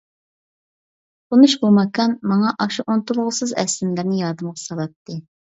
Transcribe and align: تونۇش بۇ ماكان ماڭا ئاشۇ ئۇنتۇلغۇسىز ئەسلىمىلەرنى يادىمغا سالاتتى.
تونۇش 1.33 1.53
بۇ 1.63 1.71
ماكان 1.75 2.15
ماڭا 2.31 2.55
ئاشۇ 2.65 2.87
ئۇنتۇلغۇسىز 2.95 3.55
ئەسلىمىلەرنى 3.67 4.19
يادىمغا 4.25 4.59
سالاتتى. 4.65 5.21